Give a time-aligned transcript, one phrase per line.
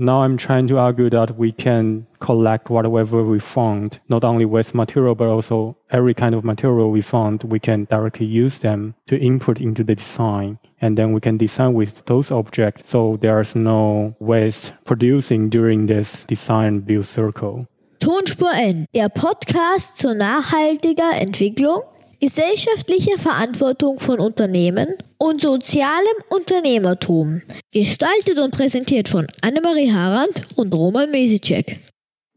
[0.00, 4.74] now I'm trying to argue that we can collect whatever we found, not only waste
[4.74, 9.18] material, but also every kind of material we found, we can directly use them to
[9.18, 10.58] input into the design.
[10.80, 12.88] And then we can design with those objects.
[12.88, 17.66] So there's no waste producing during this design build circle.
[18.00, 21.82] Tonspur N, der Podcast zur nachhaltiger Entwicklung
[22.20, 27.40] gesellschaftliche Verantwortung von Unternehmen und sozialem Unternehmertum.
[27.72, 31.78] Gestaltet und präsentiert von Annemarie Harand und Roman Mesicek.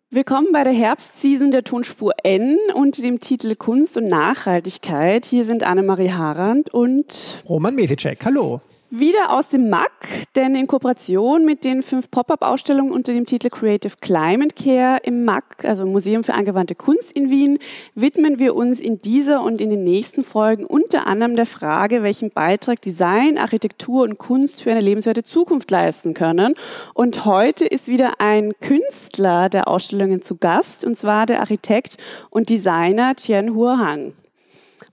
[0.10, 5.26] Willkommen bei der Herbstseason der Tonspur N unter dem Titel Kunst und Nachhaltigkeit.
[5.26, 8.24] Hier sind Annemarie Harand und Roman Mesicek.
[8.24, 8.62] Hallo.
[8.96, 9.90] Wieder aus dem MAC,
[10.36, 15.66] denn in Kooperation mit den fünf Pop-up-Ausstellungen unter dem Titel Creative Climate Care im MAC,
[15.66, 17.58] also Museum für angewandte Kunst in Wien,
[17.96, 22.30] widmen wir uns in dieser und in den nächsten Folgen unter anderem der Frage, welchen
[22.30, 26.54] Beitrag Design, Architektur und Kunst für eine lebenswerte Zukunft leisten können.
[26.94, 31.98] Und heute ist wieder ein Künstler der Ausstellungen zu Gast, und zwar der Architekt
[32.30, 34.14] und Designer Tian Huo Han.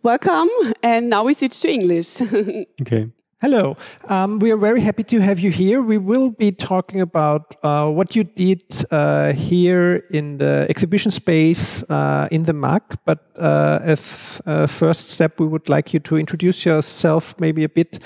[0.03, 0.49] Welcome,
[0.81, 2.23] and now we switch to English.
[2.81, 3.11] okay.
[3.41, 3.75] Hello.
[4.11, 5.81] Um, we are very happy to have you here.
[5.81, 11.83] We will be talking about uh, what you did uh, here in the exhibition space
[11.85, 13.03] uh, in the MAK.
[13.07, 17.69] But uh, as a first step, we would like you to introduce yourself maybe a
[17.71, 18.01] bit,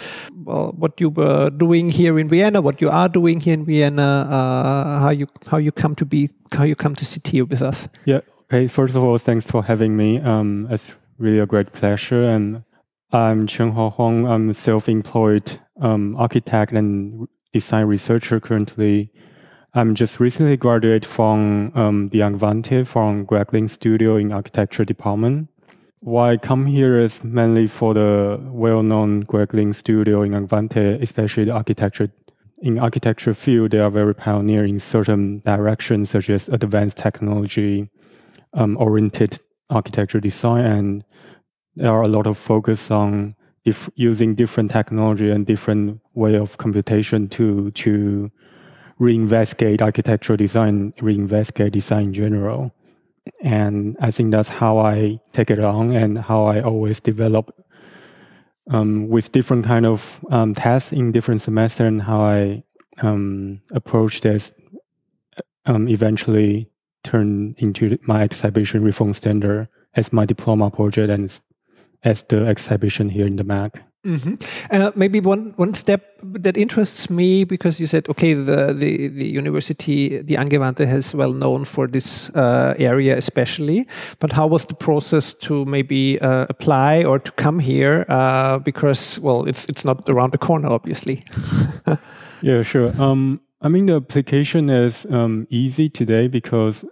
[0.44, 4.28] well, what you were doing here in Vienna, what you are doing here in Vienna,
[4.30, 7.60] uh, how you how you come to be, how you come to sit here with
[7.60, 7.88] us.
[8.04, 8.20] Yeah.
[8.44, 8.68] Okay.
[8.68, 10.20] First of all, thanks for having me.
[10.20, 12.62] Um, it's really a great pleasure and
[13.14, 14.26] I'm Chen Hao Huang.
[14.26, 19.12] I'm a self-employed um, architect and design researcher currently.
[19.72, 25.48] I'm just recently graduated from um, the Angewandte from Greg Lynn Studio in architecture department.
[26.00, 31.44] Why I come here is mainly for the well-known Greg Lynn Studio in Angewandte, especially
[31.44, 32.10] the architecture.
[32.62, 37.88] In architecture field, they are very pioneer in certain directions, such as advanced technology,
[38.54, 39.38] um, oriented
[39.70, 41.04] architecture design, and
[41.76, 46.56] there are a lot of focus on dif- using different technology and different way of
[46.58, 48.30] computation to to
[49.00, 52.72] reinvestigate architectural design, reinvestigate design in general.
[53.42, 57.52] And I think that's how I take it on and how I always develop
[58.70, 62.62] um, with different kind of um, tests in different semester and how I
[63.02, 64.52] um, approach this
[65.66, 66.70] um, eventually
[67.02, 71.40] turn into my exhibition reform standard as my diploma project and
[72.04, 73.82] as the exhibition here in the MAK.
[74.04, 74.34] Mm-hmm.
[74.70, 79.26] Uh, maybe one one step that interests me because you said okay the the, the
[79.26, 83.88] university the Angewandte has well known for this uh, area especially
[84.18, 89.18] but how was the process to maybe uh, apply or to come here uh, because
[89.20, 91.22] well it's it's not around the corner obviously
[92.42, 96.84] yeah sure um, I mean the application is um, easy today because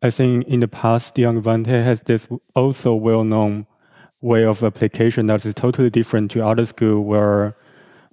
[0.00, 3.66] I think in the past the Angewandte has this also well known
[4.26, 7.56] way of application that is totally different to other school where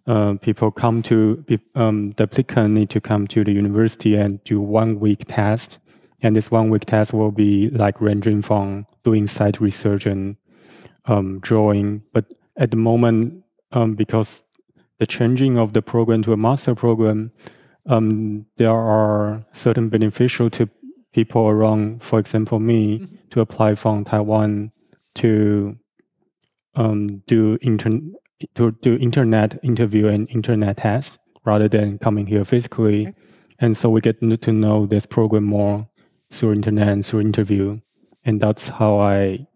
[0.06, 1.44] uh, people come to
[1.76, 5.80] um, the applicant need to come to the university and do one week test
[6.22, 10.36] and this one week test will be like ranging from doing site research and
[11.06, 12.26] um, drawing but
[12.58, 14.44] at the moment um, because
[15.00, 17.32] the changing of the program to a master program
[17.88, 20.70] um, there are certain beneficial to
[21.12, 23.16] people around for example me mm-hmm.
[23.32, 24.72] to apply from taiwan
[25.16, 25.78] to
[26.76, 28.02] um, do inter-
[28.56, 33.08] to do internet interview and internet tests rather than coming here physically.
[33.08, 33.18] Okay.
[33.60, 35.88] And so we get to know this program more
[36.32, 37.80] through internet and through interview.
[38.26, 39.48] And that's how I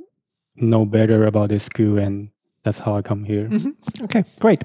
[0.56, 2.30] know better about this school and
[2.64, 3.48] that's how I come here.
[3.48, 4.04] Mm-hmm.
[4.06, 4.64] Okay, great.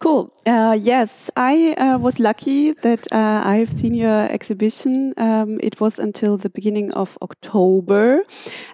[0.00, 0.32] Cool.
[0.46, 5.12] Uh, yes, I uh, was lucky that uh, I have seen your exhibition.
[5.16, 8.22] Um, it was until the beginning of October.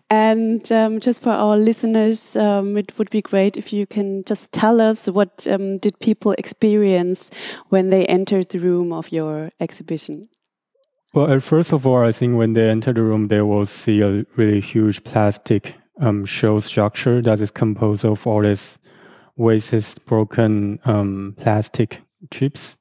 [0.09, 4.53] And um, just for our listeners, um, it would be great if you can just
[4.53, 7.31] tell us what um, did people experience
[7.71, 10.29] when they entered the room of your exhibition?
[11.13, 14.25] Well, first of all, I think when they enter the room, they will see a
[14.37, 18.45] really huge plastic um, shell structure that is composed of all
[19.37, 22.01] waste broken um, plastic
[22.31, 22.77] chips.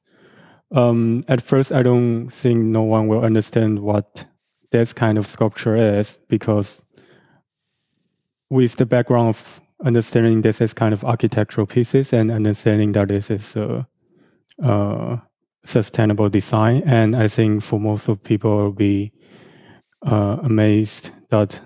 [0.74, 4.24] Um, at first, I don't think no one will understand what
[4.72, 6.82] this kind of sculpture is because
[8.50, 13.30] with the background of understanding this as kind of architectural pieces and understanding that this
[13.30, 13.86] is a,
[14.60, 15.22] a
[15.64, 19.12] sustainable design, and I think for most of people will be
[20.06, 21.60] uh, amazed that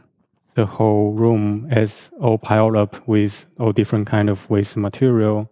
[0.54, 5.50] the whole room is all piled up with all different kind of waste material.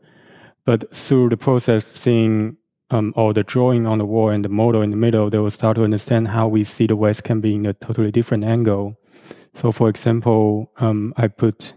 [0.64, 2.56] But through the process, seeing
[2.90, 5.50] um, or the drawing on the wall and the model in the middle, they will
[5.50, 8.96] start to understand how we see the waste can be in a totally different angle.
[9.54, 11.74] So, for example, um, I put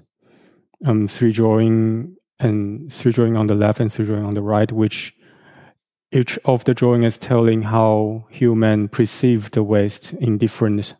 [0.85, 4.71] um, three drawing and three drawing on the left and three drawing on the right,
[4.71, 5.13] which
[6.11, 10.95] each of the drawing is telling how human perceive the waste in different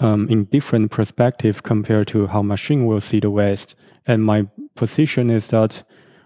[0.00, 3.74] um, in different perspective compared to how machine will see the West.
[4.06, 5.82] And my position is that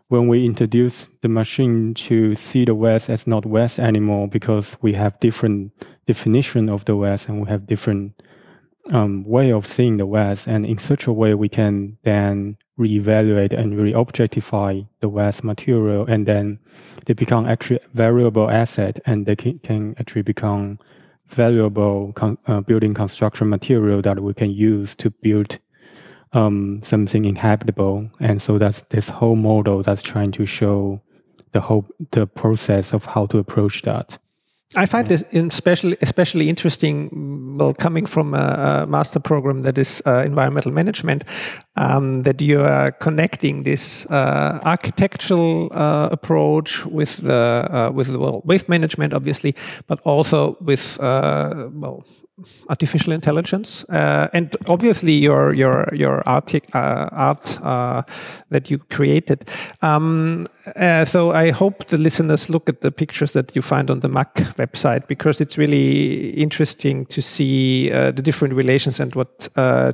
[0.09, 4.93] when we introduce the machine to see the West as not West anymore, because we
[4.93, 5.73] have different
[6.07, 8.23] definition of the West and we have different
[8.91, 13.57] um, way of seeing the West, and in such a way we can then reevaluate
[13.57, 16.59] and re-objectify the West material, and then
[17.07, 20.79] they become actually valuable asset, and they can, can actually become
[21.35, 25.59] valuable con- uh, building construction material that we can use to build
[26.33, 28.11] um, something inhabitable.
[28.21, 31.01] And so that's this whole model that's trying to show
[31.53, 34.19] the whole the process of how to approach that.
[34.75, 37.59] I find this especially especially interesting.
[37.59, 41.25] Well, coming from a, a master program that is uh, environmental management,
[41.77, 48.19] um, that you are connecting this uh, architectural uh, approach with the uh, with the
[48.19, 49.55] well, waste management, obviously,
[49.87, 52.05] but also with uh, well
[52.69, 57.59] artificial intelligence, uh, and obviously your your your art uh, art
[58.51, 59.49] that you created.
[59.83, 60.47] Um,
[61.05, 64.35] so I hope the listeners look at the pictures that you find on the MAK
[64.57, 69.49] website because it's really interesting to see the different relations and what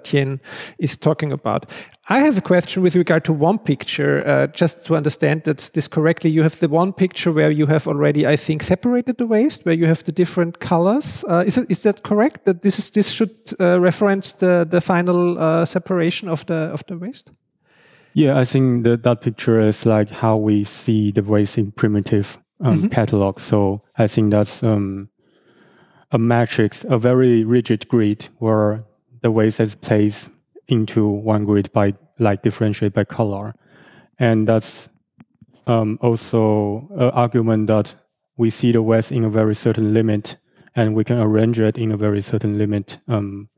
[0.05, 0.41] Tien
[0.79, 1.68] is talking about.
[2.11, 5.89] I have a question with regard to one picture, uh, just to understand that this
[5.89, 6.31] correctly.
[6.31, 9.75] You have the one picture where you have already, I think, separated the waste, where
[9.75, 11.23] you have the different colors.
[11.29, 12.47] Uh, is, it, is that correct?
[12.47, 16.83] That this is this should uh, reference the the final uh, separation of the of
[16.87, 17.31] the waste?
[18.15, 22.39] Yeah, I think that that picture is like how we see the waste in primitive
[22.61, 22.91] um, mm -hmm.
[22.91, 23.41] catalog.
[23.41, 25.09] So I think that's um,
[26.11, 28.85] a matrix, a very rigid grid where
[29.21, 30.31] the waste is placed
[30.69, 33.55] into one grid by like differentiate by color.
[34.19, 34.89] And that's
[35.67, 37.95] um, also an argument that
[38.37, 40.37] we see the West in a very certain limit
[40.79, 43.49] and we can arrange it in a very certain limit um,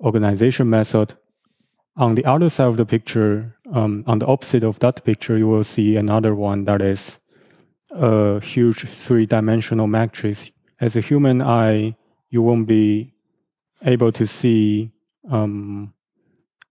[0.00, 1.14] organization method.
[1.96, 5.46] On the other side of the picture, um, on the opposite of that picture, you
[5.48, 7.18] will see another one that is
[7.92, 10.50] a huge three dimensional matrix.
[10.80, 11.96] As a human eye,
[12.28, 13.14] you won't be
[13.86, 14.90] able to see
[15.30, 15.93] um,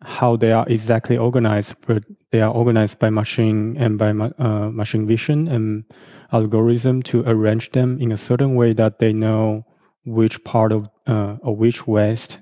[0.04, 5.08] how they are exactly organized, but they are organized by machine and by uh, machine
[5.08, 5.86] vision and
[6.32, 9.66] algorithm to arrange them in a certain way that they know
[10.06, 12.40] which part of uh, or which waste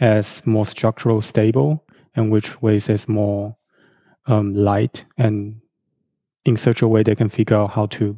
[0.00, 1.84] as more structural stable
[2.14, 3.56] and which waste is more
[4.26, 5.60] um, light and
[6.44, 8.16] in such a way they can figure out how to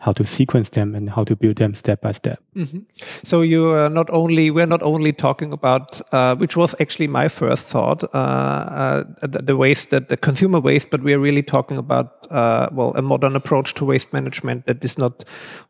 [0.00, 2.38] how to sequence them and how to build them step by step.
[2.54, 2.82] Mm -hmm.
[3.22, 7.28] So you are not only we're not only talking about uh, which was actually my
[7.28, 11.42] first thought uh, uh, the, the, waste that the consumer waste, but we are really
[11.42, 15.24] talking about uh, well a modern approach to waste management that is not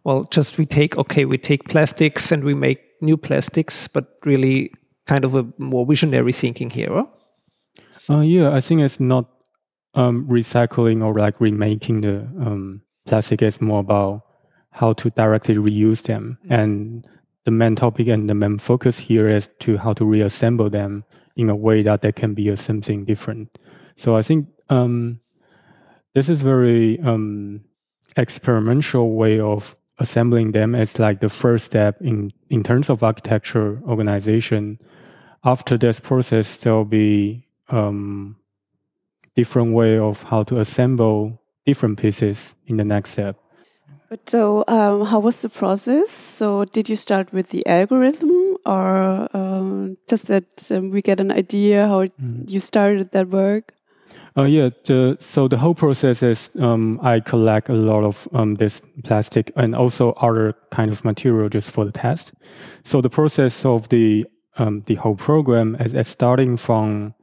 [0.04, 4.70] well just we take okay we take plastics and we make new plastics, but really
[5.06, 6.90] kind of a more visionary thinking here.
[6.90, 7.06] Huh?
[8.08, 9.28] Uh, yeah, I think it's not
[9.94, 14.22] um, recycling or like remaking the um, plastic is more about
[14.70, 16.38] how to directly reuse them.
[16.44, 16.52] Mm-hmm.
[16.52, 17.08] And
[17.44, 21.04] the main topic and the main focus here is to how to reassemble them
[21.36, 23.58] in a way that they can be a something different.
[23.96, 25.20] So I think um,
[26.14, 27.62] this is very um,
[28.16, 30.74] experimental way of assembling them.
[30.74, 34.78] It's like the first step in in terms of architecture organization.
[35.44, 38.36] After this process, there'll be um,
[39.36, 43.36] different way of how to assemble different pieces in the next step.
[44.08, 46.10] But so, um, how was the process?
[46.10, 51.32] So, did you start with the algorithm, or um, just that um, we get an
[51.32, 52.48] idea how mm.
[52.48, 53.72] you started that work?
[54.38, 58.56] Uh, yeah, the, so the whole process is um, I collect a lot of um,
[58.56, 62.32] this plastic and also other kind of material just for the test.
[62.84, 64.26] So the process of the
[64.58, 67.14] um, the whole program is, is starting from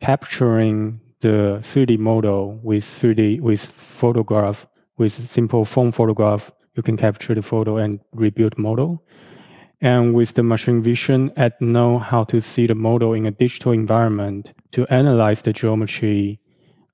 [0.00, 4.66] capturing the 3D model with 3D with photograph
[4.96, 9.02] with simple phone photograph, you can capture the photo and rebuild model.
[9.80, 13.72] And with the machine vision, add know how to see the model in a digital
[13.72, 16.40] environment to analyze the geometry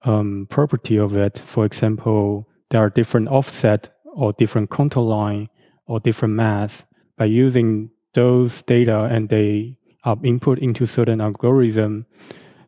[0.02, 1.38] um, property of it.
[1.44, 5.48] For example, there are different offset or different contour line
[5.86, 6.86] or different mass.
[7.16, 12.06] By using those data and they are input into certain algorithm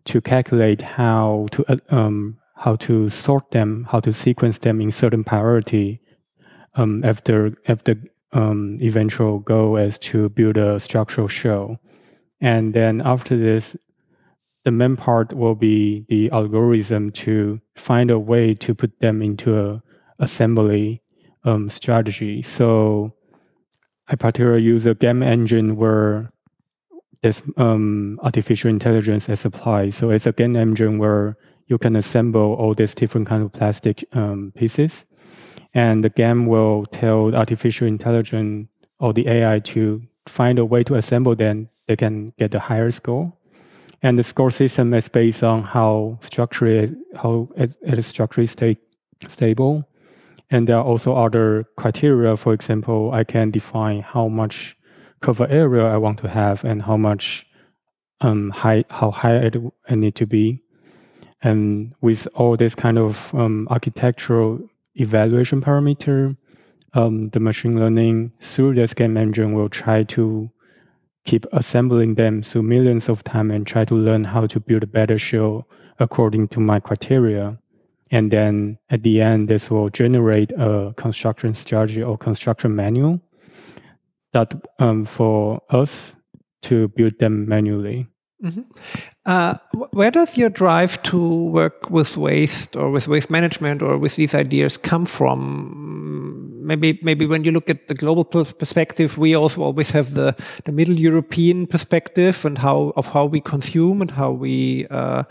[0.05, 4.91] to calculate how to uh, um, how to sort them, how to sequence them in
[4.91, 6.01] certain priority,
[6.75, 7.97] um, after after
[8.33, 11.79] um, eventual goal is to build a structural shell,
[12.41, 13.77] and then after this,
[14.65, 19.59] the main part will be the algorithm to find a way to put them into
[19.59, 19.83] a
[20.19, 21.03] assembly
[21.45, 22.43] um, strategy.
[22.43, 23.13] So
[24.09, 26.33] I particularly use a game engine where
[27.23, 29.95] this um, artificial intelligence is applied.
[29.95, 31.37] So it's a game engine where
[31.69, 35.07] you can assemble all these different kind of plastic um, pieces,
[35.73, 40.97] and the game will tell artificial intelligence or the AI to find a way to
[40.97, 41.69] assemble them.
[41.87, 43.33] They can get a higher score,
[44.03, 48.81] and the score system is based on how structure how it, it is structurally sta-
[49.29, 49.89] stable,
[50.51, 52.37] and there are also other criteria.
[52.37, 54.77] For example, I can define how much
[55.23, 57.47] cover area I want to have and how much
[58.21, 59.57] um, high how high it,
[59.89, 60.63] it need to be.
[61.43, 64.61] And with all this kind of um, architectural
[64.95, 66.37] evaluation parameter,
[66.95, 70.51] um, the machine learning through this game engine will try to
[71.25, 74.87] keep assembling them through millions of time and try to learn how to build a
[74.87, 75.67] better shell
[75.99, 77.59] according to my criteria.
[78.11, 83.21] And then at the end, this will generate a construction strategy or construction manual
[84.33, 86.15] that um, for us
[86.63, 88.07] to build them manually.
[88.43, 88.63] Mm-hmm.
[89.25, 89.55] Uh,
[89.93, 94.35] where does your drive to work with waste or with waste management or with these
[94.35, 96.61] ideas come from?
[96.65, 100.35] Maybe, maybe when you look at the global perspective, we also always have the,
[100.65, 105.25] the Middle European perspective and how of how we consume and how we uh,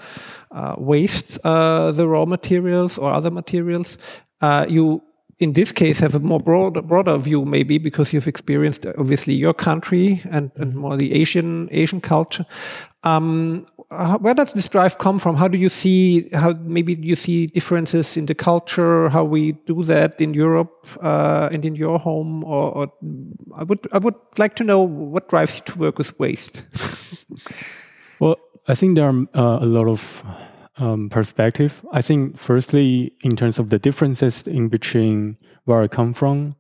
[0.52, 3.98] uh, waste uh, the raw materials or other materials.
[4.42, 5.02] Uh, you
[5.42, 9.56] in this case have a more broad, broader view maybe because you've experienced obviously your
[9.56, 12.46] country and, and more the asian asian culture.
[13.04, 13.66] Um,
[14.20, 15.36] where does this drive come from?
[15.36, 19.84] How do you see how maybe you see differences in the culture how we do
[19.86, 22.44] that in europe uh, and in your home?
[22.44, 22.94] Or, or,
[23.58, 26.64] i would i would like to know what drives you to work with waste?
[28.20, 30.24] Well i think there are uh, a lot of
[30.78, 31.86] um, perspective.
[31.92, 36.56] I think, firstly, in terms of the differences in between where I come from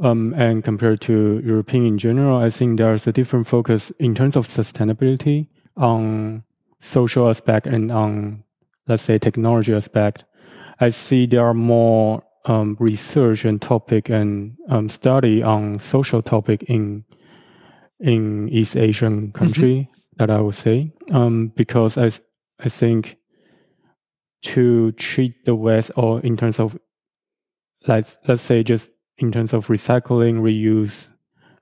[0.00, 4.36] um, and compared to European in general, I think there's a different focus in terms
[4.36, 6.42] of sustainability on
[6.80, 8.44] social aspect and on,
[8.88, 10.24] let's say, technology aspect.
[10.80, 16.62] I see there are more um, research and topic and um, study on social topic
[16.64, 17.04] in
[18.00, 19.38] in East Asian mm-hmm.
[19.38, 20.00] country mm-hmm.
[20.16, 22.10] that I would say um, because I
[22.58, 23.16] I think
[24.42, 26.78] to treat the waste or in terms of
[27.86, 31.08] like let's say just in terms of recycling reuse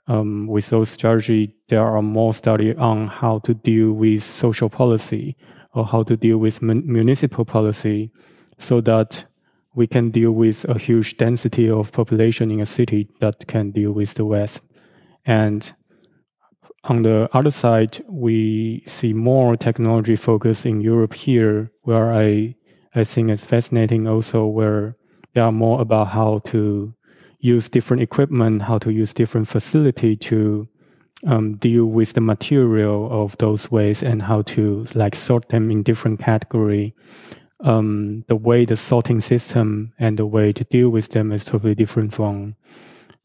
[0.06, 5.36] um, with those strategy there are more study on how to deal with social policy
[5.74, 8.10] or how to deal with mun- municipal policy
[8.58, 9.24] so that
[9.74, 13.92] we can deal with a huge density of population in a city that can deal
[13.92, 14.60] with the waste
[15.24, 15.74] and
[16.84, 22.54] on the other side, we see more technology focus in Europe here, where I
[22.94, 24.96] I think it's fascinating also where
[25.34, 26.94] they are more about how to
[27.40, 30.68] use different equipment, how to use different facility to
[31.26, 35.82] um, deal with the material of those ways and how to like sort them in
[35.82, 36.94] different category.
[37.60, 41.74] Um, the way the sorting system and the way to deal with them is totally
[41.74, 42.54] different from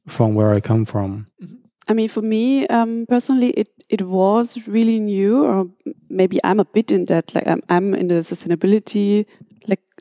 [0.07, 1.27] from where I come from.
[1.41, 1.55] Mm-hmm.
[1.87, 5.67] I mean, for me um, personally, it it was really new, or
[6.09, 7.35] maybe I'm a bit in that.
[7.35, 9.25] Like I'm, I'm in the sustainability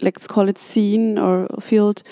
[0.00, 2.02] let's call it scene or field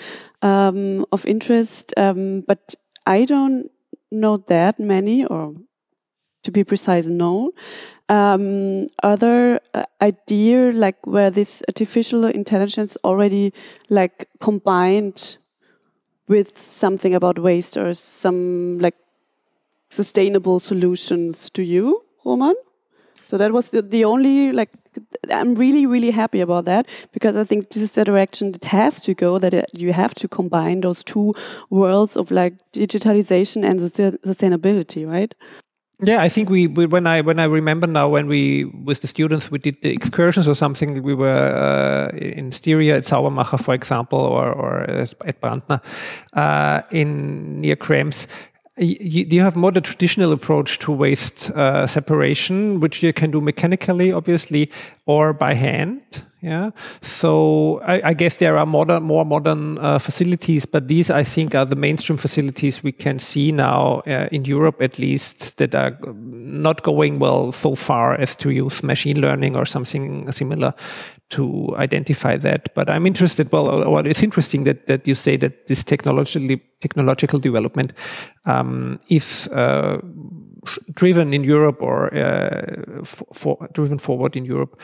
[0.41, 1.93] um, of interest.
[1.97, 3.69] Um, but I don't
[4.11, 5.55] know that many, or
[6.43, 7.51] to be precise, no.
[8.09, 13.53] Um, other uh, idea like where this artificial intelligence already
[13.89, 15.37] like combined
[16.27, 18.95] with something about waste or some like
[19.89, 22.55] sustainable solutions to you, Roman?
[23.31, 24.71] So that was the, the only like
[25.31, 29.01] I'm really really happy about that because I think this is the direction it has
[29.03, 29.39] to go.
[29.39, 31.33] That it, you have to combine those two
[31.69, 35.33] worlds of like digitalization and sustainability, right?
[36.03, 39.07] Yeah, I think we, we, when I when I remember now when we with the
[39.07, 43.73] students we did the excursions or something we were uh, in Styria at Saubermacher for
[43.73, 45.79] example or or at Brandner
[46.33, 48.27] uh, in near Krems
[48.77, 53.41] do you have more the traditional approach to waste uh, separation, which you can do
[53.41, 54.71] mechanically, obviously,
[55.05, 56.01] or by hand?
[56.41, 56.71] Yeah.
[57.01, 61.53] So I, I guess there are modern, more modern uh, facilities, but these I think
[61.53, 65.95] are the mainstream facilities we can see now uh, in Europe, at least, that are
[66.15, 70.73] not going well so far as to use machine learning or something similar
[71.29, 72.73] to identify that.
[72.73, 73.51] But I'm interested.
[73.51, 77.93] Well, well it's interesting that that you say that this technologically technological development
[78.45, 79.47] um, is.
[79.49, 79.99] Uh,
[80.93, 84.79] driven in Europe or uh, for, for, driven forward in Europe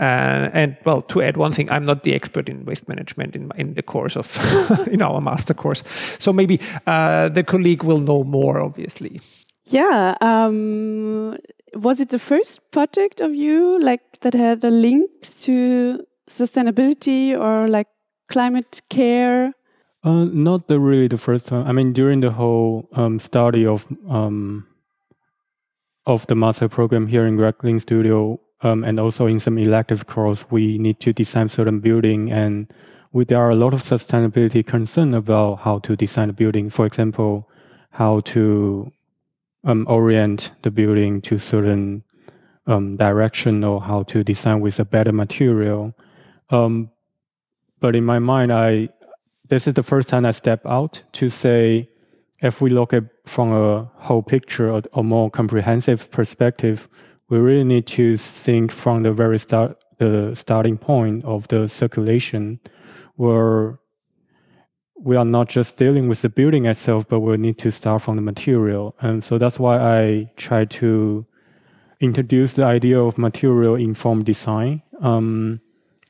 [0.00, 3.52] uh, and well, to add one thing, I'm not the expert in waste management in,
[3.56, 5.82] in the course of in our master course.
[6.18, 9.20] So maybe uh, the colleague will know more, obviously.
[9.64, 10.16] Yeah.
[10.22, 11.36] Um,
[11.74, 15.10] was it the first project of you like that had a link
[15.42, 17.88] to sustainability or like
[18.28, 19.52] climate care?
[20.02, 21.66] Uh, not the really the first time.
[21.66, 24.66] I mean, during the whole um, study of um,
[26.06, 30.06] of the master program here in Greg Lynn Studio, um, and also in some elective
[30.06, 32.72] course, we need to design certain building, and
[33.12, 36.70] we, there are a lot of sustainability concern about how to design a building.
[36.70, 37.48] For example,
[37.90, 38.92] how to
[39.64, 42.04] um, orient the building to certain
[42.66, 45.94] um, direction, or how to design with a better material.
[46.50, 46.90] Um,
[47.80, 48.90] but in my mind, I
[49.48, 51.88] this is the first time I step out to say,
[52.40, 56.88] if we look at from a whole picture or a more comprehensive perspective
[57.30, 62.58] we really need to think from the very start, the starting point of the circulation,
[63.14, 63.78] where
[64.96, 68.16] we are not just dealing with the building itself, but we need to start from
[68.16, 68.94] the material.
[69.00, 71.24] And so that's why I try to
[72.00, 74.82] introduce the idea of material informed design.
[75.00, 75.60] Um,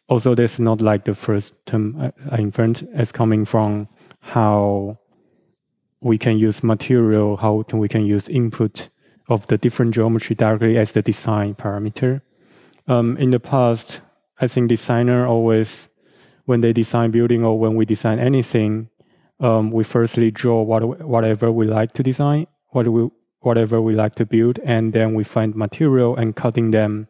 [0.09, 2.83] also, this is not like the first term I, I invent.
[2.95, 3.89] It's coming from
[4.21, 4.99] how
[6.01, 8.89] we can use material, how can we can use input
[9.31, 12.21] of the different geometry directly as the design parameter.
[12.89, 14.01] Um, in the past,
[14.41, 15.89] I think designer always,
[16.47, 18.91] when they design building or when we design anything,
[19.39, 23.09] um, we firstly draw what, whatever we like to design, what we,
[23.39, 27.07] whatever we like to build, and then we find material and cutting them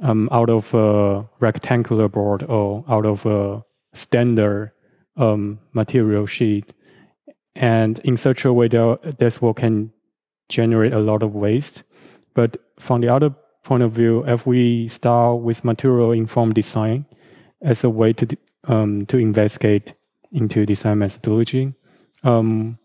[0.00, 3.62] um, out of a rectangular board or out of a
[3.92, 4.72] standard
[5.16, 6.72] um, material sheet.
[7.54, 9.92] And in such a way that this will can
[10.50, 11.84] generate a lot of waste.
[12.34, 13.30] But from the other
[13.64, 17.06] point of view, if we start with material informed design
[17.62, 18.26] as a way to
[18.64, 19.94] um, to investigate
[20.32, 21.72] into design methodology,
[22.22, 22.78] um,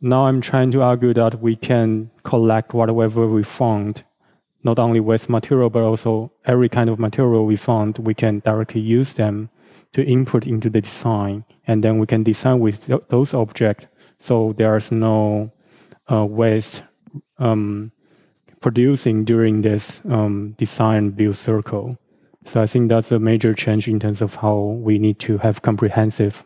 [0.00, 4.04] now I'm trying to argue that we can collect whatever we found,
[4.62, 7.98] not only waste material but also every kind of material we found.
[7.98, 9.48] We can directly use them
[9.92, 13.86] to input into the design, and then we can design with th those objects.
[14.18, 15.50] So there's no
[16.10, 16.82] uh, waste
[17.38, 17.92] um,
[18.60, 21.98] producing during this um, design build circle.
[22.46, 25.62] So I think that's a major change in terms of how we need to have
[25.62, 26.44] comprehensive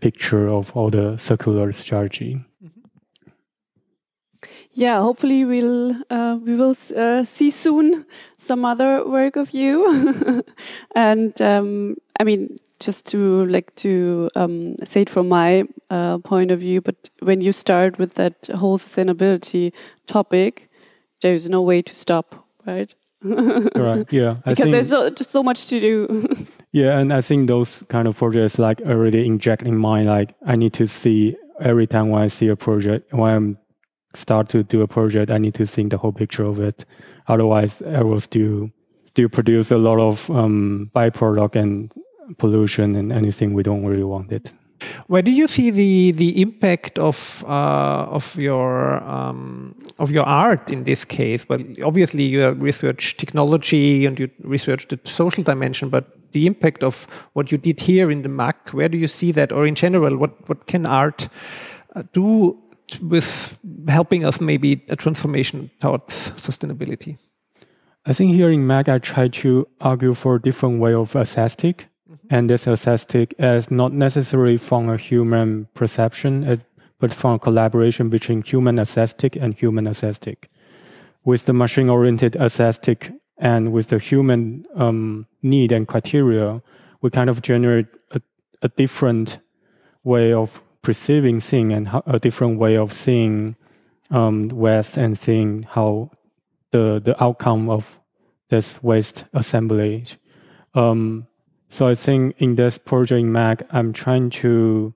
[0.00, 2.44] picture of all the circular strategy.
[4.72, 8.06] Yeah, hopefully we'll uh, we will uh, see soon
[8.38, 10.42] some other work of you,
[10.94, 16.50] and um, I mean just to like to um, say it from my uh, point
[16.50, 19.72] of view, but when you start with that whole sustainability
[20.06, 20.70] topic,
[21.20, 22.94] there's no way to stop, right?
[23.22, 24.10] right.
[24.10, 24.36] Yeah.
[24.46, 26.46] I because there's so, just so much to do.
[26.72, 30.06] yeah, and I think those kind of projects like already inject in mind.
[30.06, 33.58] Like I need to see every time when I see a project when I'm
[34.14, 36.84] start to do a project, I need to think the whole picture of it.
[37.28, 38.70] Otherwise, I will still
[39.04, 41.92] still produce a lot of um, byproduct and
[42.38, 44.54] pollution and anything we don't really want it.
[45.06, 50.70] Where do you see the the impact of uh, of your um, of your art
[50.70, 51.48] in this case?
[51.48, 57.06] Well, obviously you research technology and you research the social dimension, but the impact of
[57.34, 60.16] what you did here in the MAK, where do you see that, or in general,
[60.16, 61.28] what what can art
[61.94, 62.58] uh, do
[63.00, 67.18] with helping us maybe a transformation towards sustainability?
[68.04, 71.86] I think here in MAK, I try to argue for a different way of aesthetic
[72.30, 76.62] and this aesthetic is not necessarily from a human perception,
[76.98, 80.50] but from collaboration between human aesthetic and human aesthetic.
[81.24, 86.62] With the machine-oriented aesthetic and with the human um, need and criteria,
[87.00, 88.20] we kind of generate a,
[88.62, 89.38] a different
[90.04, 93.56] way of perceiving thing and a different way of seeing
[94.10, 96.10] um, waste and seeing how
[96.70, 97.98] the the outcome of
[98.50, 100.18] this waste assemblage.
[100.74, 101.26] Um,
[101.72, 104.92] so I think in this project in MAK, I'm trying to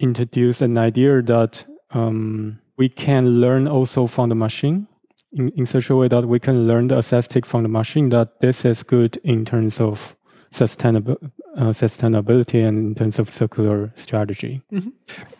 [0.00, 4.88] introduce an idea that um, we can learn also from the machine
[5.32, 8.40] in, in such a way that we can learn the aesthetic from the machine that
[8.40, 10.16] this is good in terms of
[10.50, 11.18] sustainable
[11.56, 14.62] uh, sustainability and in terms of circular strategy.
[14.72, 14.90] Mm-hmm.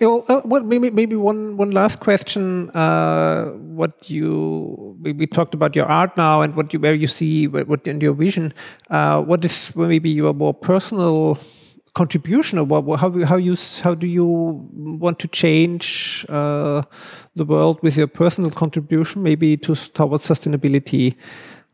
[0.00, 2.70] Well, uh, well, maybe maybe one one last question.
[2.70, 7.48] Uh, what you we, talked about your art now and what you where you see
[7.48, 8.52] what, what in your vision.
[8.90, 11.38] Uh, what is maybe your more personal
[11.94, 16.82] contribution or what, how how you how do you want to change uh,
[17.36, 21.14] the world with your personal contribution maybe to towards sustainability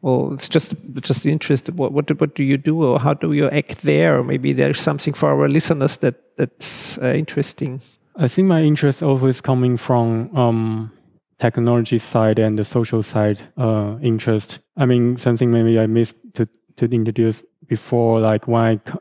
[0.02, 1.70] well it's just just interest.
[1.70, 2.82] What, what what do you do?
[2.84, 4.18] Or how do you act there?
[4.18, 7.80] Or maybe there's something for our listeners that that's uh, interesting.
[8.16, 10.92] I think my interest always coming from um,
[11.38, 14.60] technology side and the social side uh, interest.
[14.76, 18.98] I mean something maybe i missed to to introduce before like when i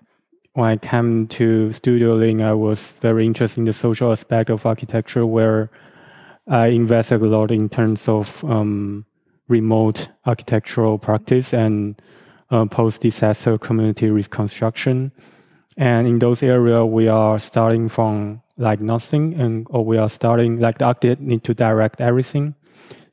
[0.54, 4.66] when I came to Studio Link, I was very interested in the social aspect of
[4.66, 5.70] architecture, where
[6.48, 9.06] I invested a lot in terms of um,
[9.50, 12.02] remote architectural practice and
[12.52, 15.12] uh, post-disaster community reconstruction.
[15.78, 20.60] And in those areas, we are starting from like nothing, and or we are starting
[20.60, 22.56] like the architect need to direct everything.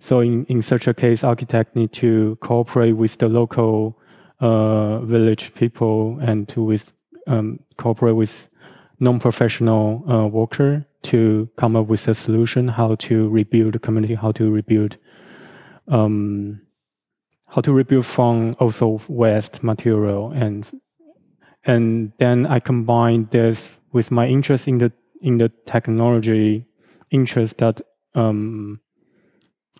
[0.01, 3.99] So in, in such a case, architect need to cooperate with the local
[4.41, 6.93] uh, village people and to with
[7.27, 8.49] um, cooperate with
[9.01, 14.33] non-professional uh, worker to come up with a solution how to rebuild the community, how
[14.33, 14.97] to rebuild,
[15.89, 16.61] um,
[17.47, 20.67] how to rebuild from also waste material, and
[21.65, 26.67] and then I combine this with my interest in the in the technology
[27.11, 27.81] interest that
[28.15, 28.81] um,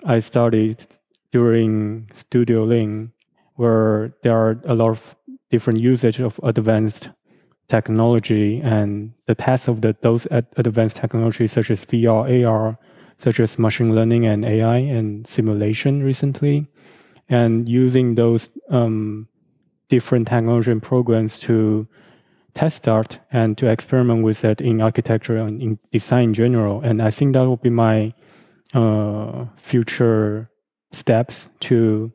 [0.05, 0.87] I studied
[1.33, 3.11] during Studio Link,
[3.55, 5.17] where there are a lot of
[5.51, 7.11] different usage of advanced
[7.69, 8.61] technology.
[8.63, 12.79] And the test of the, those advanced technologies such as VR, AR,
[13.19, 16.67] such as machine learning and AI and simulation recently,
[17.29, 19.29] and using those um,
[19.89, 21.87] different technology and programs to
[22.55, 26.81] test art and to experiment with it in architecture and in design in general.
[26.81, 28.15] And I think that will be my
[28.75, 30.51] uh, future
[30.93, 32.11] steps to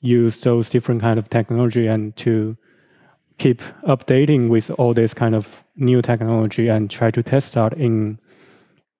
[0.00, 2.56] use those different kind of technology and to
[3.38, 8.18] keep updating with all this kind of new technology and try to test out in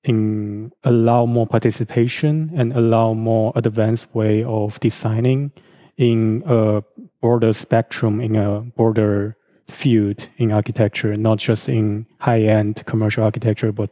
[0.07, 5.53] in allow more participation and allow more advanced way of designing
[5.97, 6.83] in a
[7.21, 9.37] broader spectrum in a broader
[9.69, 13.91] field in architecture not just in high-end commercial architecture but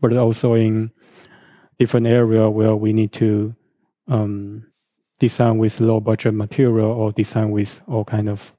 [0.00, 0.90] but also in
[1.78, 3.54] different area where we need to
[4.08, 4.64] um,
[5.18, 8.56] design with low budget material or design with all kind of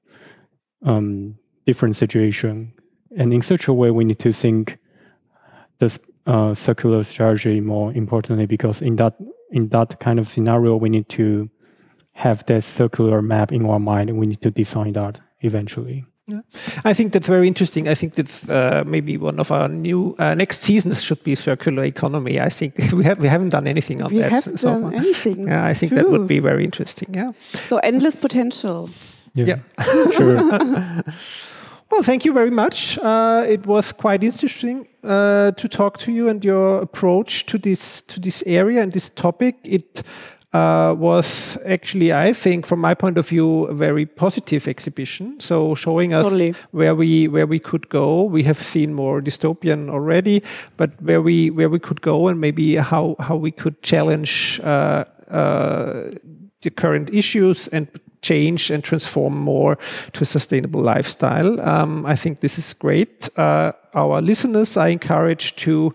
[0.86, 2.74] um, different situation.
[3.18, 4.78] And in such a way, we need to think
[5.80, 9.16] the uh, circular strategy more importantly, because in that
[9.52, 11.50] in that kind of scenario, we need to
[12.14, 16.06] have that circular map in our mind, and we need to design that eventually.
[16.28, 16.40] Yeah.
[16.86, 17.90] I think that's very interesting.
[17.90, 21.84] I think that's uh, maybe one of our new uh, next seasons should be circular
[21.84, 22.40] economy.
[22.40, 24.28] I think we have we haven't done anything on we that.
[24.28, 24.94] We haven't so done far.
[24.94, 25.48] anything.
[25.48, 26.00] Yeah, I think True.
[26.00, 27.14] that would be very interesting.
[27.14, 27.32] Yeah.
[27.68, 28.90] So endless potential.
[29.36, 30.12] Yeah, yeah.
[30.12, 31.04] sure.
[31.94, 32.98] well, thank you very much.
[32.98, 38.02] Uh, it was quite interesting uh, to talk to you and your approach to this
[38.02, 39.56] to this area and this topic.
[39.64, 40.02] It
[40.54, 45.40] uh, was actually, I think, from my point of view, a very positive exhibition.
[45.40, 46.56] So showing us Totally.
[46.72, 48.24] where we where we could go.
[48.24, 50.42] We have seen more dystopian already,
[50.78, 55.06] but where we where we could go and maybe how how we could challenge uh,
[55.30, 56.10] uh,
[56.62, 57.88] the current issues and
[58.24, 59.78] change and transform more
[60.14, 61.60] to a sustainable lifestyle.
[61.62, 63.30] Um, I think this is great.
[63.38, 65.94] Uh, our listeners are encouraged to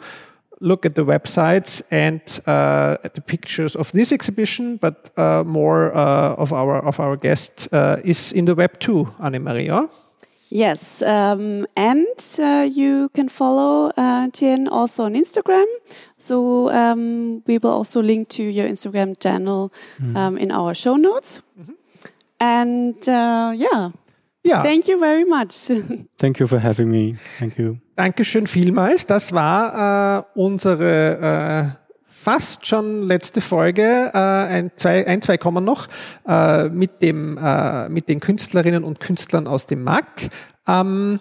[0.61, 5.95] look at the websites and uh, at the pictures of this exhibition, but uh, more
[5.95, 9.89] uh, of our of our guest uh, is in the web too, Anne Maria.
[10.51, 12.07] Yes, um, and
[12.39, 15.67] uh, you can follow uh, Tien also on Instagram.
[16.17, 19.71] So um, we will also link to your Instagram channel
[20.17, 21.43] um, in our show notes.
[22.39, 23.91] And uh, yeah,
[24.45, 25.71] Ja, thank you very much.
[26.17, 27.17] Thank you for having me.
[27.39, 27.77] Thank you.
[27.97, 29.05] Dankeschön vielmals.
[29.07, 34.11] Das war äh, unsere äh, fast schon letzte Folge.
[34.15, 35.89] Äh, ein, zwei, ein, zwei kommen noch
[36.27, 40.31] äh, mit, dem, äh, mit den Künstlerinnen und Künstlern aus dem MAC.
[40.67, 41.21] Ähm,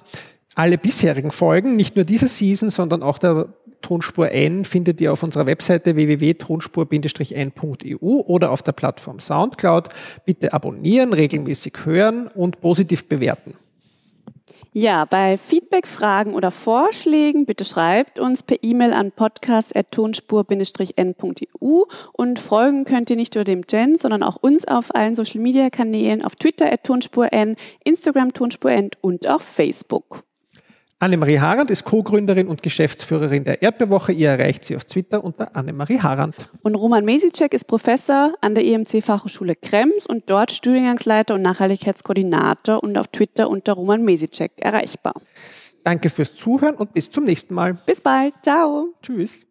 [0.55, 3.47] alle bisherigen Folgen, nicht nur dieser Season, sondern auch der
[3.81, 9.89] Tonspur N findet ihr auf unserer Webseite www.tonspur-n.eu oder auf der Plattform Soundcloud.
[10.25, 13.53] Bitte abonnieren, regelmäßig hören und positiv bewerten.
[14.79, 22.85] Ja, bei Feedback, Fragen oder Vorschlägen bitte schreibt uns per E-Mail an podcast.tonspur-n.eu und folgen
[22.85, 26.35] könnt ihr nicht nur dem Jen, sondern auch uns auf allen Social Media Kanälen, auf
[26.35, 30.21] Twitter at tonspurn, Instagram tonspurn und auf Facebook.
[30.99, 34.13] Annemarie Harand ist Co-Gründerin und Geschäftsführerin der Erdbeerwoche.
[34.13, 36.49] Ihr erreicht sie auf Twitter unter Annemarie Harand.
[36.63, 42.81] Und Roman Mesicek ist Professor an der EMC Fachhochschule Krems und dort Studiengangsleiter und Nachhaltigkeitskoordinator
[42.81, 45.13] und auf Twitter unter Roman Mesicek erreichbar.
[45.83, 47.75] Danke fürs Zuhören und bis zum nächsten Mal.
[47.85, 48.33] Bis bald.
[48.41, 48.95] Ciao.
[49.03, 49.45] Tschüss.